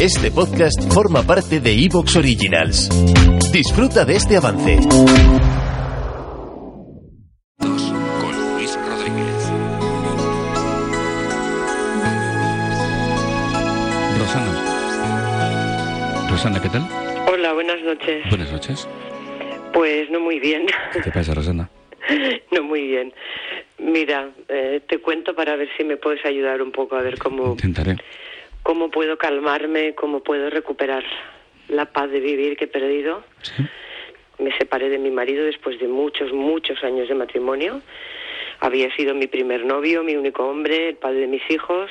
Este 0.00 0.30
podcast 0.30 0.92
forma 0.92 1.22
parte 1.22 1.60
de 1.60 1.72
Evox 1.72 2.16
Originals. 2.16 2.88
Disfruta 3.52 4.04
de 4.04 4.16
este 4.16 4.36
avance. 4.36 4.76
Dos, 7.58 7.92
con 8.20 8.54
Luis 8.56 8.76
Rodríguez. 8.76 9.50
Rosana. 14.18 14.52
Rosana, 16.30 16.60
¿qué 16.62 16.68
tal? 16.68 16.82
Hola, 17.32 17.52
buenas 17.54 17.82
noches. 17.82 18.24
Buenas 18.28 18.52
noches. 18.52 18.88
Pues 19.72 20.10
no 20.10 20.20
muy 20.20 20.40
bien, 20.40 20.66
¿Qué 20.92 21.00
te 21.00 21.10
pasa, 21.10 21.34
Rosana? 21.34 21.68
no 22.52 22.62
muy 22.62 22.86
bien. 22.86 23.12
Mira, 23.78 24.30
eh, 24.48 24.80
te 24.88 24.98
cuento 24.98 25.34
para 25.34 25.54
ver 25.56 25.68
si 25.76 25.84
me 25.84 25.96
puedes 25.96 26.24
ayudar 26.24 26.62
un 26.62 26.72
poco 26.72 26.96
a 26.96 27.02
ver 27.02 27.18
cómo, 27.18 27.52
Intentaré. 27.52 27.96
Cómo 28.66 28.90
puedo 28.90 29.16
calmarme, 29.16 29.94
cómo 29.94 30.24
puedo 30.24 30.50
recuperar 30.50 31.04
la 31.68 31.84
paz 31.86 32.10
de 32.10 32.18
vivir 32.18 32.56
que 32.56 32.64
he 32.64 32.68
perdido. 32.68 33.22
¿Sí? 33.42 33.62
Me 34.38 34.50
separé 34.58 34.88
de 34.88 34.98
mi 34.98 35.10
marido 35.12 35.44
después 35.44 35.78
de 35.78 35.86
muchos, 35.86 36.32
muchos 36.32 36.82
años 36.82 37.08
de 37.08 37.14
matrimonio. 37.14 37.80
Había 38.58 38.92
sido 38.96 39.14
mi 39.14 39.28
primer 39.28 39.64
novio, 39.64 40.02
mi 40.02 40.16
único 40.16 40.44
hombre, 40.48 40.88
el 40.88 40.96
padre 40.96 41.20
de 41.20 41.26
mis 41.28 41.48
hijos. 41.48 41.88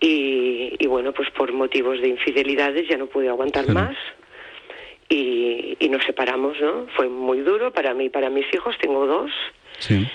Y, 0.00 0.76
y 0.78 0.86
bueno, 0.86 1.12
pues 1.12 1.30
por 1.30 1.52
motivos 1.52 2.00
de 2.00 2.08
infidelidades 2.08 2.88
ya 2.88 2.96
no 2.96 3.06
pude 3.06 3.28
aguantar 3.28 3.64
Claro. 3.64 3.80
más. 3.88 3.96
Y, 5.08 5.76
y 5.80 5.88
nos 5.88 6.04
separamos, 6.04 6.60
¿no? 6.60 6.86
Fue 6.96 7.08
muy 7.08 7.40
duro 7.40 7.72
para 7.72 7.92
mí 7.92 8.04
y 8.04 8.08
para 8.10 8.30
mis 8.30 8.46
hijos. 8.54 8.76
Tengo 8.78 9.04
dos. 9.06 9.30
Sí. 9.80 10.06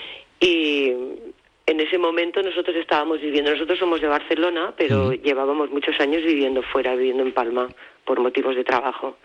Ese 1.88 1.96
momento 1.96 2.42
nosotros 2.42 2.76
estábamos 2.76 3.18
viviendo, 3.18 3.50
nosotros 3.50 3.78
somos 3.78 4.02
de 4.02 4.08
Barcelona, 4.08 4.74
pero 4.76 5.14
llevábamos 5.14 5.70
muchos 5.70 5.98
años 6.00 6.22
viviendo 6.22 6.62
fuera, 6.62 6.94
viviendo 6.94 7.22
en 7.22 7.32
Palma, 7.32 7.66
por 8.04 8.20
motivos 8.20 8.54
de 8.56 8.62
trabajo. 8.62 9.16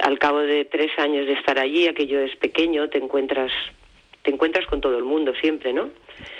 Al 0.00 0.18
cabo 0.18 0.40
de 0.40 0.64
tres 0.64 0.90
años 0.98 1.28
de 1.28 1.34
estar 1.34 1.60
allí, 1.60 1.86
aquello 1.86 2.18
es 2.22 2.34
pequeño, 2.34 2.88
te 2.88 2.98
encuentras, 2.98 3.52
te 4.22 4.32
encuentras 4.32 4.66
con 4.66 4.80
todo 4.80 4.98
el 4.98 5.04
mundo 5.04 5.32
siempre, 5.40 5.72
¿no? 5.72 5.90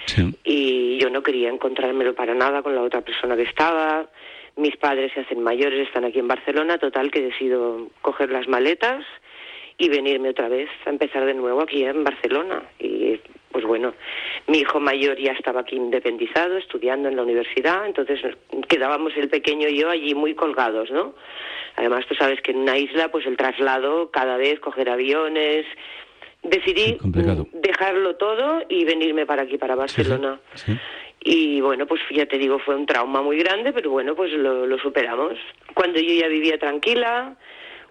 Sí. 0.06 0.34
y 0.42 0.98
yo 0.98 1.10
no 1.10 1.22
quería 1.22 1.48
encontrármelo 1.48 2.12
para 2.16 2.34
nada 2.34 2.62
con 2.62 2.74
la 2.74 2.82
otra 2.82 3.02
persona 3.02 3.36
que 3.36 3.42
estaba. 3.42 4.10
Mis 4.56 4.76
padres 4.76 5.12
se 5.12 5.20
hacen 5.20 5.44
mayores, 5.44 5.86
están 5.86 6.04
aquí 6.04 6.18
en 6.18 6.26
Barcelona, 6.26 6.78
total 6.78 7.12
que 7.12 7.22
decido 7.22 7.88
coger 8.02 8.30
las 8.30 8.48
maletas 8.48 9.04
y 9.78 9.88
venirme 9.88 10.30
otra 10.30 10.48
vez 10.48 10.68
a 10.86 10.90
empezar 10.90 11.24
de 11.24 11.34
nuevo 11.34 11.60
aquí 11.60 11.84
en 11.84 12.02
Barcelona. 12.02 12.64
Y 12.80 13.20
pues 13.52 13.64
bueno, 13.64 13.94
mi 14.48 14.58
hijo 14.58 14.78
mayor 14.80 15.18
ya 15.18 15.32
estaba 15.32 15.60
aquí 15.60 15.76
independizado, 15.76 16.56
estudiando 16.56 17.08
en 17.08 17.16
la 17.16 17.22
universidad, 17.22 17.86
entonces 17.86 18.20
quedábamos 18.68 19.12
el 19.16 19.28
pequeño 19.28 19.68
y 19.68 19.80
yo 19.80 19.90
allí 19.90 20.14
muy 20.14 20.34
colgados, 20.34 20.90
¿no? 20.90 21.14
Además, 21.76 22.06
tú 22.06 22.14
sabes 22.14 22.40
que 22.40 22.52
en 22.52 22.58
una 22.58 22.78
isla, 22.78 23.10
pues 23.10 23.26
el 23.26 23.36
traslado, 23.36 24.10
cada 24.10 24.36
vez 24.36 24.60
coger 24.60 24.88
aviones. 24.88 25.66
Decidí 26.42 26.96
dejarlo 27.52 28.16
todo 28.16 28.62
y 28.68 28.84
venirme 28.84 29.26
para 29.26 29.42
aquí, 29.42 29.58
para 29.58 29.74
Barcelona. 29.74 30.40
Sí. 30.54 30.72
sí. 30.72 30.78
Y 31.28 31.60
bueno, 31.60 31.86
pues 31.86 32.00
ya 32.10 32.26
te 32.26 32.38
digo, 32.38 32.60
fue 32.60 32.76
un 32.76 32.86
trauma 32.86 33.20
muy 33.20 33.38
grande, 33.38 33.72
pero 33.72 33.90
bueno, 33.90 34.14
pues 34.14 34.32
lo, 34.32 34.64
lo 34.64 34.78
superamos. 34.78 35.34
Cuando 35.74 35.98
yo 35.98 36.14
ya 36.14 36.28
vivía 36.28 36.56
tranquila, 36.56 37.36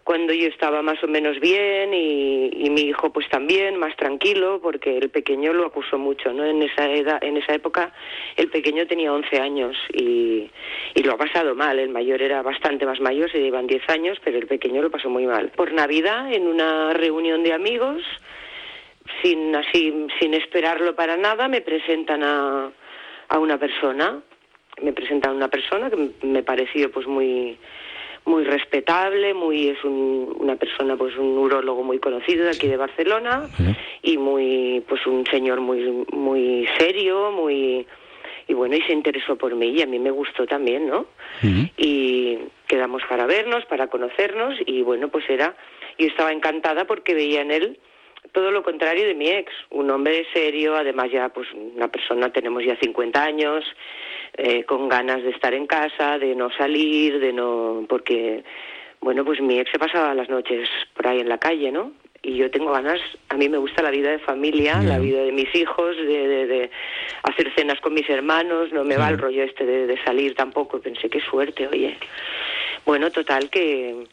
cuando 0.06 0.34
yo 0.34 0.48
estaba 0.48 0.84
más 0.84 1.04
o 1.04 1.08
menos 1.08 1.40
bien 1.40 1.92
y, 1.92 2.52
y 2.54 2.70
mi 2.70 2.82
hijo 2.82 3.12
pues 3.12 3.28
también 3.28 3.76
más 3.78 3.96
tranquilo, 3.96 4.60
porque 4.62 5.00
el 5.00 5.10
pequeño 5.10 5.52
lo 5.52 5.66
acusó 5.66 5.98
mucho, 5.98 6.32
¿no? 6.32 6.46
En 6.46 6.62
esa 6.62 6.88
edad, 6.92 7.18
en 7.24 7.38
esa 7.38 7.56
época 7.56 7.92
el 8.36 8.50
pequeño 8.50 8.86
tenía 8.86 9.12
11 9.12 9.40
años 9.40 9.76
y, 9.92 10.48
y 10.94 11.04
lo 11.04 11.14
ha 11.14 11.18
pasado 11.18 11.56
mal. 11.56 11.80
El 11.80 11.90
mayor 11.90 12.22
era 12.22 12.44
bastante 12.44 12.86
más 12.86 13.02
mayor, 13.02 13.32
se 13.32 13.42
llevan 13.42 13.66
10 13.66 13.90
años, 13.90 14.20
pero 14.24 14.38
el 14.38 14.46
pequeño 14.46 14.84
lo 14.84 14.92
pasó 14.92 15.10
muy 15.10 15.26
mal. 15.26 15.50
Por 15.50 15.74
Navidad, 15.74 16.32
en 16.32 16.46
una 16.46 16.94
reunión 16.94 17.42
de 17.42 17.54
amigos, 17.54 18.04
sin 19.24 19.56
así 19.56 20.06
sin 20.20 20.36
esperarlo 20.36 20.96
para 20.96 21.18
nada 21.18 21.48
me 21.48 21.62
presentan 21.62 22.22
a, 22.24 22.72
a 23.30 23.40
una 23.40 23.58
persona 23.58 24.22
me 24.84 24.94
presentan 24.94 25.32
a 25.32 25.36
una 25.36 25.48
persona 25.48 25.90
que 25.90 26.12
me 26.22 26.44
pareció 26.44 26.92
pues 26.92 27.08
muy 27.08 27.58
muy 28.25 28.44
respetable 28.44 29.34
muy 29.34 29.69
es 29.69 29.84
un- 29.84 30.36
una 30.40 30.56
persona 30.56 30.96
pues 30.97 31.16
un 31.18 31.38
urólogo 31.38 31.84
muy 31.84 32.00
conocido 32.00 32.46
de 32.46 32.52
aquí 32.52 32.68
de 32.68 32.78
Barcelona 32.78 33.50
y 34.02 34.18
muy 34.18 34.84
pues 34.88 35.06
un 35.06 35.25
señor 35.28 35.62
muy 35.62 36.06
muy 36.12 36.68
serio 36.78 37.31
muy 37.31 37.86
y 38.47 38.53
bueno 38.53 38.75
y 38.75 38.81
se 38.81 38.94
interesó 38.94 39.36
por 39.36 39.56
mí 39.56 39.68
y 39.69 39.81
a 39.81 39.86
mí 39.88 40.00
me 40.00 40.12
gustó 40.12 40.46
también 40.47 40.88
no 40.88 41.06
y 41.78 42.38
quedamos 42.68 43.03
para 43.08 43.25
vernos, 43.28 43.63
para 43.66 43.88
conocernos 43.88 44.56
y 44.66 44.81
bueno, 44.81 45.09
pues 45.09 45.30
era, 45.30 45.56
yo 46.00 46.07
estaba 46.07 46.31
encantada 46.31 46.86
porque 46.86 47.13
veía 47.13 47.42
en 47.42 47.52
él 47.52 47.78
todo 48.31 48.52
lo 48.52 48.63
contrario 48.63 49.06
de 49.06 49.16
mi 49.16 49.30
ex, 49.30 49.52
un 49.69 49.90
hombre 49.90 50.25
serio, 50.34 50.75
además 50.75 51.12
ya 51.12 51.30
pues 51.30 51.47
una 51.53 51.88
persona, 51.88 52.31
tenemos 52.31 52.63
ya 52.63 52.75
50 52.78 53.24
años, 53.24 53.63
eh, 54.38 54.63
con 54.63 54.90
ganas 54.90 55.24
de 55.24 55.30
estar 55.30 55.53
en 55.53 55.68
casa, 55.68 56.19
de 56.19 56.36
no 56.36 56.50
salir, 56.52 57.19
de 57.19 57.34
no, 57.34 57.86
porque 57.88 58.44
bueno, 59.02 59.24
pues 59.24 59.40
mi 59.41 59.59
ex 59.59 59.72
se 59.72 59.80
pasaba 59.80 60.13
las 60.13 60.30
noches 60.30 60.68
por 60.96 61.08
ahí 61.08 61.19
en 61.19 61.30
la 61.30 61.38
calle, 61.38 61.72
¿no? 61.72 61.91
Y 62.22 62.38
yo 62.38 62.50
tengo 62.50 62.72
ganas, 62.72 63.00
a 63.30 63.38
mí 63.38 63.47
me 63.50 63.59
gusta 63.59 63.84
la 63.84 63.91
vida 63.91 64.09
de 64.09 64.18
familia, 64.18 64.81
la 64.81 64.97
vida 64.97 65.22
de 65.22 65.31
mis 65.31 65.53
hijos, 65.53 65.96
de, 65.96 66.28
de, 66.28 66.47
de 66.47 66.72
hacer 67.22 67.53
cenas 67.56 67.80
con 67.81 67.94
mis 67.94 68.09
hermanos, 68.09 68.74
no 68.74 68.84
me 68.84 68.97
va 68.97 69.09
el 69.09 69.19
rollo 69.19 69.44
este 69.44 69.63
de, 69.63 69.86
de 69.86 70.03
salir 70.03 70.34
tampoco. 70.34 70.80
Pensé, 70.80 71.07
qué 71.07 71.19
suerte, 71.19 71.68
oye. 71.68 71.96
Bueno, 72.84 73.12
total 73.12 73.52
que 73.52 74.07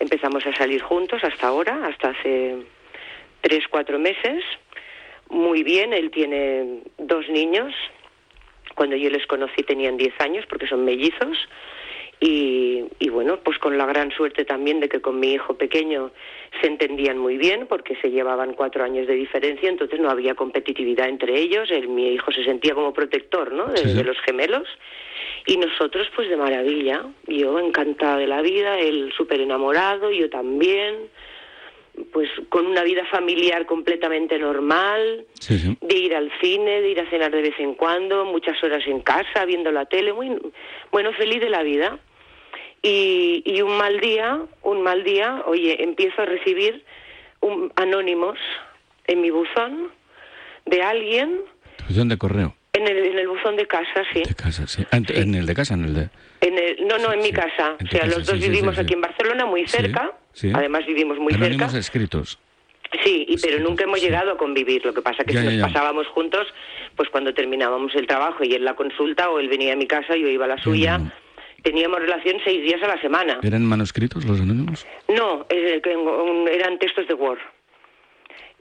empezamos 0.00 0.44
a 0.44 0.56
salir 0.56 0.82
juntos 0.82 1.22
hasta 1.22 1.46
ahora, 1.46 1.86
hasta 1.86 2.08
hace 2.08 2.56
tres, 3.42 3.64
cuatro 3.68 3.98
meses. 3.98 4.42
Muy 5.28 5.62
bien, 5.62 5.92
él 5.92 6.10
tiene 6.10 6.80
dos 6.98 7.28
niños. 7.28 7.74
Cuando 8.74 8.96
yo 8.96 9.10
les 9.10 9.26
conocí 9.26 9.62
tenían 9.62 9.96
10 9.96 10.20
años 10.20 10.46
porque 10.48 10.66
son 10.66 10.84
mellizos. 10.84 11.36
Y, 12.20 12.84
y 13.00 13.08
bueno, 13.08 13.40
pues 13.42 13.58
con 13.58 13.76
la 13.76 13.84
gran 13.84 14.12
suerte 14.12 14.44
también 14.44 14.78
de 14.78 14.88
que 14.88 15.00
con 15.00 15.18
mi 15.18 15.32
hijo 15.32 15.58
pequeño 15.58 16.12
se 16.60 16.68
entendían 16.68 17.18
muy 17.18 17.36
bien 17.36 17.66
porque 17.66 17.96
se 17.96 18.12
llevaban 18.12 18.54
cuatro 18.54 18.84
años 18.84 19.08
de 19.08 19.14
diferencia, 19.14 19.68
entonces 19.68 19.98
no 19.98 20.08
había 20.08 20.36
competitividad 20.36 21.08
entre 21.08 21.36
ellos. 21.36 21.68
El, 21.72 21.88
mi 21.88 22.12
hijo 22.12 22.30
se 22.30 22.44
sentía 22.44 22.74
como 22.74 22.92
protector 22.92 23.52
¿no? 23.52 23.66
de, 23.66 23.78
Sí, 23.78 23.88
sí. 23.88 23.96
de 23.96 24.04
los 24.04 24.20
gemelos. 24.20 24.68
Y 25.46 25.56
nosotros, 25.56 26.08
pues 26.14 26.28
de 26.28 26.36
maravilla. 26.36 27.04
Yo 27.26 27.58
encantada 27.58 28.18
de 28.18 28.28
la 28.28 28.40
vida, 28.42 28.78
él 28.78 29.12
súper 29.16 29.40
enamorado, 29.40 30.12
yo 30.12 30.30
también. 30.30 31.08
Pues 32.12 32.28
con 32.48 32.66
una 32.66 32.82
vida 32.82 33.04
familiar 33.10 33.66
completamente 33.66 34.38
normal 34.38 35.24
Sí, 35.38 35.58
sí. 35.58 35.76
de 35.80 35.96
ir 35.96 36.14
al 36.14 36.30
cine, 36.40 36.80
de 36.80 36.90
ir 36.90 37.00
a 37.00 37.08
cenar 37.10 37.30
de 37.30 37.42
vez 37.42 37.54
en 37.58 37.74
cuando, 37.74 38.24
muchas 38.24 38.62
horas 38.64 38.82
en 38.86 39.00
casa, 39.00 39.44
viendo 39.44 39.70
la 39.70 39.84
tele, 39.86 40.12
muy 40.12 40.30
bueno, 40.90 41.12
feliz 41.12 41.40
de 41.40 41.50
la 41.50 41.62
vida. 41.62 41.98
Y, 42.82 43.42
y 43.46 43.62
un 43.62 43.76
mal 43.76 44.00
día, 44.00 44.40
un 44.62 44.82
mal 44.82 45.04
día, 45.04 45.42
oye, 45.46 45.82
empiezo 45.84 46.22
a 46.22 46.24
recibir 46.24 46.84
un, 47.40 47.72
anónimos 47.76 48.38
en 49.06 49.20
mi 49.20 49.30
buzón 49.30 49.90
de 50.66 50.82
alguien 50.82 51.40
Buzón 51.88 52.08
de 52.08 52.18
correo. 52.18 52.54
en 52.72 52.88
el, 52.88 52.98
en 53.06 53.18
el 53.18 53.28
buzón 53.28 53.56
de 53.56 53.66
casa, 53.66 54.02
sí. 54.12 54.22
De 54.24 54.34
casa, 54.34 54.66
sí. 54.66 54.84
Ah, 54.90 54.96
en- 54.96 55.06
En 55.14 55.34
el 55.36 55.46
de 55.46 55.54
casa, 55.54 55.74
en 55.74 55.84
el 55.84 55.94
de. 55.94 56.08
En 56.40 56.58
el, 56.58 56.86
no, 56.88 56.98
no, 56.98 57.12
en 57.12 57.20
mi 57.20 57.30
casa. 57.32 57.76
O 57.82 57.86
sea, 57.86 58.00
casa, 58.00 58.06
los 58.18 58.26
dos 58.26 58.40
vivimos 58.40 58.76
aquí 58.78 58.94
en 58.94 59.00
Barcelona, 59.00 59.46
muy 59.46 59.66
cerca. 59.68 60.12
Sí. 60.32 60.50
Además 60.54 60.86
vivimos 60.86 61.18
muy 61.18 61.34
Anónimos 61.34 61.66
cerca. 61.72 61.78
escritos. 61.78 62.38
Sí, 63.04 63.24
y, 63.28 63.38
pero 63.40 63.58
nunca 63.60 63.84
hemos 63.84 64.02
llegado 64.02 64.32
a 64.32 64.36
convivir. 64.36 64.84
Lo 64.84 64.92
que 64.92 65.00
pasa 65.00 65.24
que 65.24 65.32
Ya, 65.32 65.40
si 65.40 65.46
nos 65.46 65.56
ya. 65.56 65.66
pasábamos 65.66 66.06
juntos, 66.08 66.46
pues 66.94 67.08
cuando 67.08 67.32
terminábamos 67.32 67.94
el 67.94 68.06
trabajo 68.06 68.44
y 68.44 68.52
él 68.54 68.64
la 68.64 68.74
consulta, 68.74 69.30
o 69.30 69.38
él 69.38 69.48
venía 69.48 69.72
a 69.72 69.76
mi 69.76 69.86
casa, 69.86 70.14
yo 70.16 70.28
iba 70.28 70.44
a 70.44 70.48
la 70.48 70.58
suya. 70.62 70.98
ya. 71.02 71.14
Teníamos 71.62 72.00
relación 72.00 72.36
seis 72.44 72.62
días 72.64 72.82
a 72.82 72.88
la 72.88 73.00
semana. 73.00 73.38
¿Eran 73.42 73.64
manuscritos 73.64 74.24
los 74.24 74.40
anónimos? 74.40 74.84
No, 75.08 75.46
eran 75.48 76.78
textos 76.78 77.06
de 77.08 77.14
Word. 77.14 77.38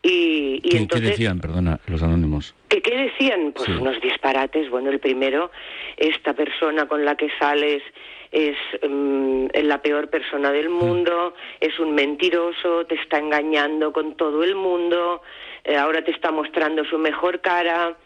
Y, 0.03 0.55
y 0.57 0.61
¿Qué, 0.61 0.69
qué 0.69 0.77
entonces... 0.77 1.09
decían, 1.09 1.39
perdona, 1.39 1.79
los 1.87 2.01
anónimos? 2.01 2.55
¿Qué, 2.69 2.81
qué 2.81 2.95
decían? 2.97 3.51
Pues 3.53 3.65
Sí. 3.67 3.71
unos 3.73 3.99
disparates. 4.01 4.69
Bueno, 4.69 4.89
el 4.89 4.99
primero, 4.99 5.51
esta 5.97 6.33
persona 6.33 6.87
con 6.87 7.03
la 7.05 7.15
que 7.15 7.27
sales 7.39 7.83
es 8.31 8.55
mm, 8.87 9.47
la 9.63 9.81
peor 9.81 10.09
persona 10.09 10.51
del 10.51 10.69
mundo, 10.69 11.33
es 11.59 11.77
un 11.79 11.93
mentiroso, 11.93 12.85
te 12.85 12.95
está 12.95 13.17
engañando 13.19 13.91
con 13.91 14.15
todo 14.15 14.43
el 14.43 14.55
mundo, 14.55 15.21
eh, 15.63 15.75
ahora 15.75 16.03
te 16.03 16.11
está 16.11 16.31
mostrando 16.31 16.85
su 16.85 16.97
mejor 16.97 17.41
cara, 17.41 17.97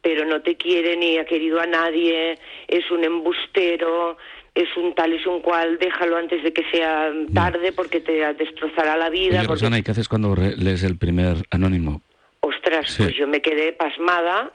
pero 0.00 0.24
no 0.24 0.40
te 0.42 0.56
quiere 0.56 0.96
ni 0.96 1.18
ha 1.18 1.24
querido 1.24 1.60
a 1.60 1.66
nadie, 1.66 2.38
es 2.68 2.90
un 2.90 3.04
embustero, 3.04 4.16
es 4.54 4.68
un 4.76 4.94
tal, 4.94 5.12
es 5.12 5.26
un 5.26 5.40
cual, 5.40 5.78
déjalo 5.78 6.16
antes 6.16 6.42
de 6.42 6.52
que 6.52 6.62
sea 6.70 7.12
tarde 7.34 7.72
porque 7.72 8.00
te 8.00 8.12
destrozará 8.34 8.96
la 8.96 9.10
vida. 9.10 9.38
Oye, 9.40 9.48
porque- 9.48 9.78
¿y 9.78 9.82
qué 9.82 9.90
haces 9.90 10.08
cuando 10.08 10.34
lees 10.36 10.82
el 10.84 10.96
primer 10.96 11.36
anónimo? 11.50 12.02
Ostras, 12.40 12.90
Sí. 12.90 13.02
pues 13.02 13.16
yo 13.16 13.26
me 13.26 13.40
quedé 13.42 13.72
pasmada 13.72 14.52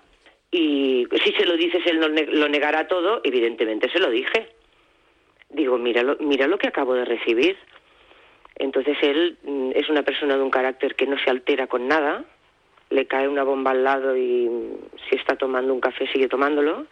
y 0.51 1.05
si 1.23 1.31
se 1.33 1.45
lo 1.45 1.57
dices 1.57 1.81
él 1.85 1.99
ne- 2.13 2.27
lo 2.27 2.47
negará 2.47 2.87
todo, 2.87 3.21
evidentemente 3.23 3.89
se 3.91 3.99
lo 3.99 4.09
dije. 4.09 4.47
Digo, 5.49 5.77
mira 5.77 6.03
lo, 6.03 6.17
mira 6.19 6.47
lo 6.47 6.57
que 6.57 6.67
acabo 6.67 6.93
de 6.93 7.05
recibir. 7.05 7.57
Entonces 8.55 8.97
él 9.01 9.37
mm, 9.43 9.71
es 9.75 9.89
una 9.89 10.03
persona 10.03 10.35
de 10.35 10.43
un 10.43 10.51
carácter 10.51 10.95
que 10.95 11.07
no 11.07 11.17
se 11.17 11.29
altera 11.29 11.67
con 11.67 11.87
nada, 11.87 12.25
le 12.89 13.05
cae 13.07 13.27
una 13.27 13.43
bomba 13.43 13.71
al 13.71 13.83
lado 13.83 14.15
y 14.15 14.47
mm, 14.49 14.99
si 15.09 15.15
está 15.15 15.35
tomando 15.37 15.73
un 15.73 15.79
café 15.79 16.07
sigue 16.07 16.27
tomándolo. 16.27 16.85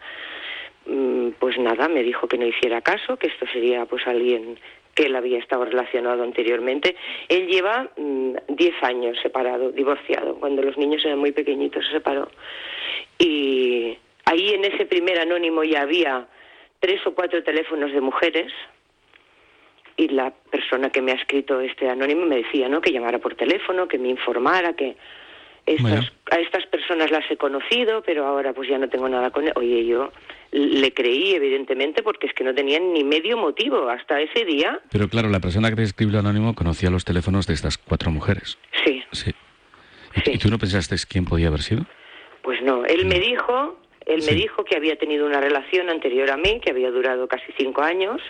Mm, 0.86 1.30
Pues 1.38 1.58
nada, 1.58 1.88
me 1.88 2.02
dijo 2.02 2.26
que 2.26 2.38
no 2.38 2.46
hiciera 2.46 2.80
caso, 2.80 3.16
que 3.16 3.28
esto 3.28 3.46
sería 3.52 3.84
pues 3.86 4.06
alguien 4.06 4.58
que 4.94 5.06
él 5.06 5.14
había 5.14 5.38
estado 5.38 5.64
relacionado 5.64 6.24
anteriormente. 6.24 6.96
Él 7.28 7.46
lleva 7.46 7.88
mm, 7.96 8.34
10 8.48 8.82
años 8.82 9.18
separado, 9.22 9.70
divorciado. 9.70 10.34
Cuando 10.40 10.62
los 10.62 10.76
niños 10.76 11.04
eran 11.04 11.18
muy 11.18 11.30
pequeñitos 11.32 11.86
se 11.86 11.92
separó. 11.92 12.28
Y 13.18 13.96
ahí 14.24 14.48
en 14.54 14.64
ese 14.64 14.86
primer 14.86 15.20
anónimo 15.20 15.62
ya 15.62 15.82
había 15.82 16.26
tres 16.80 17.04
o 17.06 17.14
cuatro 17.14 17.42
teléfonos 17.42 17.92
de 17.92 18.00
mujeres 18.00 18.52
y 19.96 20.08
la 20.08 20.30
persona 20.50 20.90
que 20.90 21.02
me 21.02 21.12
ha 21.12 21.16
escrito 21.16 21.60
este 21.60 21.88
anónimo 21.88 22.24
me 22.24 22.36
decía 22.36 22.68
no 22.68 22.80
que 22.80 22.92
llamara 22.92 23.18
por 23.18 23.34
teléfono 23.34 23.88
que 23.88 23.98
me 23.98 24.08
informara 24.08 24.74
que 24.74 24.96
estas, 25.66 26.12
a 26.30 26.36
estas 26.36 26.64
personas 26.66 27.10
las 27.10 27.28
he 27.30 27.36
conocido 27.36 28.02
pero 28.02 28.24
ahora 28.26 28.52
pues 28.52 28.68
ya 28.68 28.78
no 28.78 28.88
tengo 28.88 29.08
nada 29.08 29.30
con 29.30 29.46
él 29.46 29.52
oye 29.56 29.84
yo 29.84 30.12
le 30.52 30.94
creí 30.94 31.34
evidentemente 31.34 32.02
porque 32.02 32.26
es 32.28 32.32
que 32.32 32.44
no 32.44 32.54
tenían 32.54 32.92
ni 32.92 33.04
medio 33.04 33.36
motivo 33.36 33.88
hasta 33.90 34.20
ese 34.20 34.44
día 34.46 34.80
Pero 34.90 35.08
claro, 35.08 35.28
la 35.28 35.40
persona 35.40 35.68
que 35.70 35.76
te 35.76 35.82
escribió 35.82 36.20
el 36.20 36.24
anónimo 36.26 36.54
conocía 36.54 36.90
los 36.90 37.04
teléfonos 37.04 37.46
de 37.46 37.54
estas 37.54 37.76
cuatro 37.76 38.10
mujeres. 38.10 38.56
sí 38.84 39.02
Sí. 39.12 39.34
¿Y, 40.14 40.20
Sí. 40.20 40.30
y 40.34 40.38
tú 40.38 40.48
no 40.48 40.58
pensaste 40.58 40.96
quién 41.08 41.24
podía 41.26 41.48
haber 41.48 41.60
sido? 41.60 41.84
Pues 42.42 42.62
no, 42.62 42.84
él 42.86 43.04
me 43.04 43.20
dijo, 43.20 43.77
él 44.08 44.22
me 44.26 44.32
dijo 44.32 44.64
que 44.64 44.76
había 44.76 44.96
tenido 44.96 45.26
una 45.26 45.40
relación 45.40 45.90
anterior 45.90 46.30
a 46.30 46.36
mí, 46.36 46.60
que 46.60 46.70
había 46.70 46.90
durado 46.90 47.28
casi 47.28 47.52
cinco 47.58 47.82
años, 47.82 48.20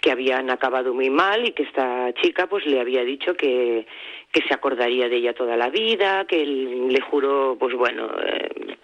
que 0.00 0.10
habían 0.10 0.50
acabado 0.50 0.92
muy 0.92 1.10
mal 1.10 1.46
y 1.46 1.52
que 1.52 1.62
esta 1.62 2.12
chica 2.14 2.48
pues 2.48 2.66
le 2.66 2.80
había 2.80 3.04
dicho 3.04 3.34
que, 3.34 3.86
que 4.32 4.42
se 4.42 4.52
acordaría 4.52 5.08
de 5.08 5.16
ella 5.16 5.32
toda 5.32 5.56
la 5.56 5.70
vida, 5.70 6.26
que 6.26 6.42
él 6.42 6.88
le 6.88 7.00
juró, 7.00 7.56
pues 7.58 7.74
bueno, 7.74 8.10
eh, 8.20 8.76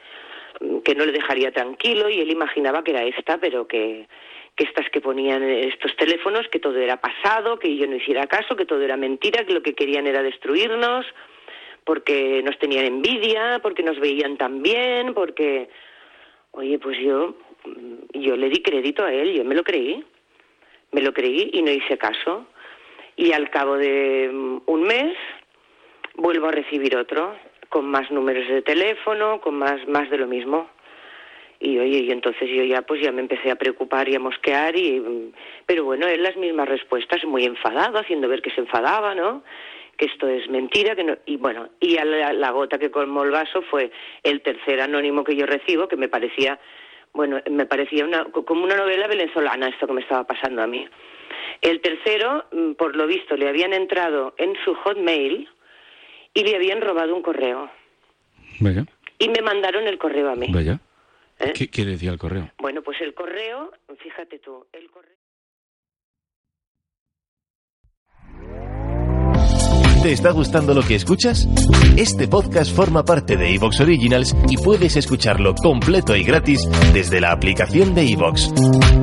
que 0.85 0.95
no 0.95 1.05
le 1.05 1.13
dejaría 1.13 1.51
tranquilo 1.51 2.09
y 2.09 2.21
él 2.21 2.31
imaginaba 2.31 2.85
que 2.85 2.93
era 2.93 3.05
esta, 3.05 3.39
pero 3.39 3.67
que, 3.67 4.07
que 4.55 4.65
estas 4.65 4.89
que 4.91 5.01
ponían 5.01 5.43
estos 5.43 5.97
teléfonos, 5.97 6.49
que 6.49 6.61
todo 6.61 6.79
era 6.79 7.01
pasado, 7.01 7.59
que 7.59 7.77
yo 7.77 7.87
no 7.87 7.97
hiciera 7.97 8.27
caso, 8.27 8.55
que 8.55 8.65
todo 8.65 8.81
era 8.81 8.97
mentira, 8.97 9.45
que 9.45 9.55
lo 9.55 9.63
que 9.63 9.75
querían 9.75 10.07
era 10.07 10.23
destruirnos 10.23 11.05
porque 11.85 12.43
nos 12.45 12.59
tenían 12.59 12.85
envidia, 12.85 13.59
porque 13.61 13.83
nos 13.83 13.99
veían 13.99 14.37
tan 14.37 14.63
bien, 14.63 15.15
porque, 15.15 15.69
oye, 16.53 16.79
pues 16.79 16.99
yo, 16.99 17.35
yo 18.15 18.37
le 18.37 18.49
di 18.49 18.63
crédito 18.63 19.05
a 19.05 19.13
él, 19.13 19.35
yo 19.35 19.45
me 19.45 19.55
lo 19.55 19.63
creí, 19.63 20.05
me 20.93 21.03
lo 21.03 21.13
creí 21.13 21.51
y 21.53 21.63
no 21.63 21.71
hice 21.71 21.99
caso. 21.99 22.47
Y 23.17 23.33
al 23.33 23.51
cabo 23.51 23.77
de 23.77 24.31
mm, 24.33 24.63
un 24.67 24.83
mes 24.83 25.15
vuelvo 26.15 26.49
a 26.49 26.53
recibir 26.53 26.97
otro, 26.97 27.35
con 27.69 27.87
más 27.87 28.11
números 28.11 28.47
de 28.49 28.63
teléfono, 28.63 29.41
con 29.41 29.55
más, 29.55 29.87
más 29.89 30.09
de 30.11 30.19
lo 30.19 30.27
mismo. 30.27 30.69
Y 31.59 31.79
oye, 31.79 32.01
y 32.01 32.11
entonces 32.11 32.51
yo 32.51 32.65
ya 32.65 32.83
pues 32.83 33.01
ya 33.01 33.13
me 33.13 33.21
empecé 33.21 33.51
a 33.51 33.57
preocupar 33.57 34.09
y 34.09 34.17
a 34.17 34.21
mosquear 34.21 34.77
y 34.77 35.01
mm, 35.01 35.33
pero 35.67 35.85
bueno, 35.85 36.07
él 36.07 36.23
las 36.23 36.37
mismas 36.37 36.69
respuestas, 36.69 37.25
muy 37.25 37.45
enfadado, 37.45 37.99
haciendo 37.99 38.29
ver 38.29 38.43
que 38.43 38.51
se 38.51 38.61
enfadaba, 38.61 39.15
¿no? 39.15 39.43
Que 40.03 40.07
esto 40.07 40.27
es 40.27 40.49
mentira, 40.51 40.97
que 40.97 41.05
no 41.05 41.17
y 41.27 41.37
bueno, 41.37 41.69
y 41.79 41.97
a 41.97 42.05
la, 42.05 42.33
la 42.33 42.51
gota 42.51 42.77
que 42.77 42.91
colmó 42.91 43.23
el 43.23 43.31
vaso 43.31 43.63
fue 43.71 43.93
el 44.25 44.43
tercer 44.43 44.81
anónimo 44.81 45.23
que 45.23 45.37
yo 45.37 45.47
recibo 45.47 45.87
que 45.87 45.97
me 45.97 46.09
parecía 46.09 46.59
bueno, 47.13 47.41
me 47.49 47.67
parecía 47.67 48.05
una, 48.05 48.25
co- 48.25 48.45
como 48.45 48.65
una 48.65 48.75
novela 48.77 49.07
venezolana 49.07 49.69
esto 49.69 49.87
que 49.87 49.93
me 49.93 50.01
estaba 50.01 50.27
pasando 50.27 50.61
a 50.63 50.67
mí. 50.67 50.89
El 51.61 51.81
tercero, 51.83 52.47
mm, 52.51 52.73
por 52.73 52.97
lo 52.97 53.07
visto, 53.07 53.37
le 53.37 53.49
habían 53.49 53.73
entrado 53.75 54.35
en 54.39 54.57
su 54.65 54.75
hotmail 54.75 55.49
y 56.35 56.43
le 56.43 56.57
habían 56.57 56.81
robado 56.81 57.15
un 57.15 57.23
correo. 57.23 57.71
Vaya, 58.61 58.85
Y 59.21 59.29
me 59.29 59.41
mandaron 59.43 59.87
el 59.87 59.99
correo 59.99 60.31
a 60.31 60.35
mí. 60.35 60.49
vaya. 60.53 60.81
¿eh? 61.39 61.53
¿Qué, 61.55 61.69
qué 61.71 61.85
decía 61.85 62.11
el 62.11 62.19
correo? 62.19 62.51
Bueno, 62.59 62.83
pues 62.83 63.01
el 63.03 63.15
correo, 63.15 63.71
fíjate 63.99 64.39
tú, 64.41 64.67
el 64.73 64.91
correo... 64.91 65.13
¿Te 70.03 70.11
está 70.11 70.33
gustando 70.33 70.75
lo 70.75 70.83
que 70.83 70.97
escuchas? 70.97 71.47
Este 71.97 72.27
podcast 72.27 72.75
forma 72.75 73.05
parte 73.05 73.37
de 73.37 73.55
Evox 73.55 73.79
Originals 73.79 74.35
y 74.49 74.57
puedes 74.57 74.97
escucharlo 74.97 75.55
completo 75.55 76.17
y 76.17 76.25
gratis 76.25 76.69
desde 76.93 77.21
la 77.21 77.31
aplicación 77.31 77.95
de 77.95 78.11
Evox. 78.11 78.53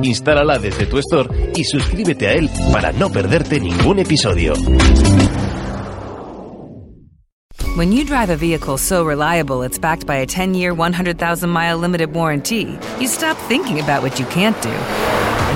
Instálala 0.02 0.58
desde 0.58 0.84
tu 0.84 0.98
store 0.98 1.52
y 1.56 1.64
suscríbete 1.64 2.28
a 2.28 2.34
él 2.34 2.50
para 2.70 2.92
no 2.92 3.10
perderte 3.10 3.58
ningún 3.60 4.00
episodio. 4.00 4.52
When 7.76 7.92
you 7.92 8.04
drive 8.04 8.28
a 8.28 8.36
vehicle 8.36 8.76
so 8.76 9.02
reliable 9.02 9.62
it's 9.62 9.78
backed 9.78 10.06
by 10.06 10.16
a 10.16 10.26
10 10.26 10.52
year, 10.52 10.74
100,000 10.74 11.48
mile 11.48 11.78
limited 11.78 12.14
warranty, 12.14 12.78
you 13.00 13.08
stop 13.08 13.38
thinking 13.48 13.80
about 13.80 14.02
what 14.02 14.18
you 14.18 14.26
can't 14.26 14.60
do 14.60 15.29